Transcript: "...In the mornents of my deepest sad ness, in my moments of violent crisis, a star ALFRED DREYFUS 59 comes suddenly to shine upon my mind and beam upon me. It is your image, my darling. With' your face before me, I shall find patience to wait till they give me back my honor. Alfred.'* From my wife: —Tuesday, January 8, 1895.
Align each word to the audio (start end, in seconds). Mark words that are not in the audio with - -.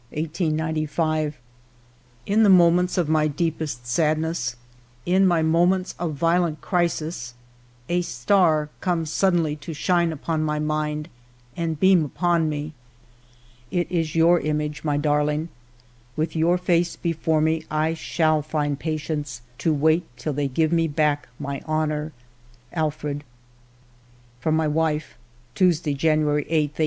"...In 0.11 0.57
the 0.57 2.49
mornents 2.49 2.97
of 2.97 3.07
my 3.07 3.27
deepest 3.27 3.85
sad 3.85 4.17
ness, 4.17 4.55
in 5.05 5.27
my 5.27 5.43
moments 5.43 5.93
of 5.99 6.15
violent 6.15 6.59
crisis, 6.59 7.35
a 7.87 8.01
star 8.01 8.61
ALFRED 8.61 8.69
DREYFUS 8.69 8.79
59 8.89 8.95
comes 8.97 9.11
suddenly 9.13 9.55
to 9.57 9.73
shine 9.75 10.11
upon 10.11 10.41
my 10.41 10.57
mind 10.57 11.07
and 11.55 11.79
beam 11.79 12.03
upon 12.03 12.49
me. 12.49 12.73
It 13.69 13.91
is 13.91 14.15
your 14.15 14.39
image, 14.39 14.83
my 14.83 14.97
darling. 14.97 15.49
With' 16.15 16.35
your 16.35 16.57
face 16.57 16.95
before 16.95 17.39
me, 17.39 17.63
I 17.69 17.93
shall 17.93 18.41
find 18.41 18.79
patience 18.79 19.43
to 19.59 19.71
wait 19.71 20.03
till 20.17 20.33
they 20.33 20.47
give 20.47 20.71
me 20.71 20.87
back 20.87 21.27
my 21.37 21.61
honor. 21.67 22.11
Alfred.'* 22.73 23.23
From 24.39 24.55
my 24.55 24.67
wife: 24.67 25.15
—Tuesday, 25.53 25.93
January 25.93 26.47
8, 26.49 26.73
1895. 26.73 26.79